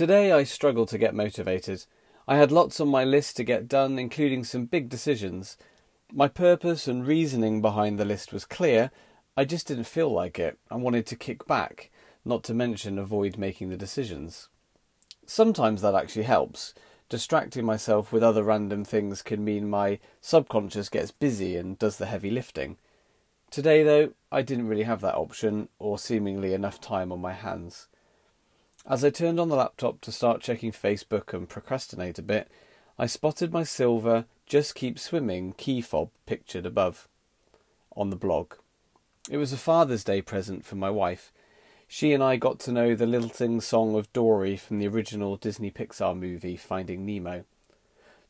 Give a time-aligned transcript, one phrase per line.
[0.00, 1.84] Today I struggled to get motivated.
[2.26, 5.58] I had lots on my list to get done, including some big decisions.
[6.10, 8.90] My purpose and reasoning behind the list was clear.
[9.36, 10.58] I just didn't feel like it.
[10.70, 11.90] I wanted to kick back,
[12.24, 14.48] not to mention avoid making the decisions.
[15.26, 16.72] Sometimes that actually helps.
[17.10, 22.06] Distracting myself with other random things can mean my subconscious gets busy and does the
[22.06, 22.78] heavy lifting.
[23.50, 27.88] Today, though, I didn't really have that option or seemingly enough time on my hands.
[28.86, 32.48] As I turned on the laptop to start checking Facebook and procrastinate a bit,
[32.98, 37.06] I spotted my silver Just Keep Swimming key fob pictured above
[37.94, 38.54] on the blog.
[39.28, 41.30] It was a Father's Day present from my wife.
[41.86, 45.70] She and I got to know the lilting song of Dory from the original Disney
[45.70, 47.44] Pixar movie Finding Nemo.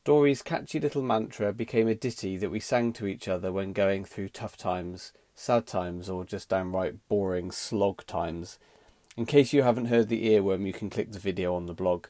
[0.03, 4.05] Dory's catchy little mantra became a ditty that we sang to each other when going
[4.05, 8.59] through tough times, sad times, or just downright boring slog times
[9.21, 12.07] in case you haven't heard the earworm, you can click the video on the blog.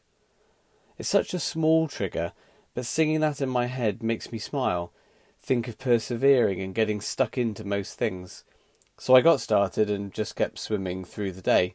[0.97, 2.31] It's such a small trigger,
[2.73, 4.93] but singing that in my head makes me smile,
[5.43, 8.45] think of persevering and getting stuck into most things.
[8.97, 11.75] So I got started and just kept swimming through the day.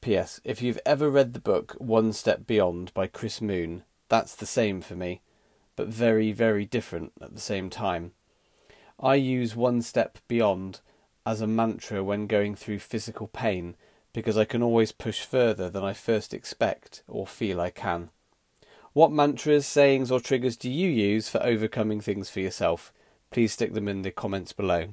[0.00, 0.40] P.S.
[0.42, 4.80] If you've ever read the book One Step Beyond by Chris Moon, that's the same
[4.80, 5.20] for me,
[5.76, 8.10] but very, very different at the same time.
[8.98, 10.80] I use One Step Beyond
[11.24, 13.76] as a mantra when going through physical pain
[14.12, 18.10] because I can always push further than I first expect or feel I can.
[18.92, 22.92] What mantras, sayings, or triggers do you use for overcoming things for yourself?
[23.30, 24.88] Please stick them in the comments below.